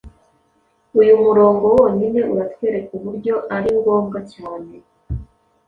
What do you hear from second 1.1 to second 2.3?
murongo wonyine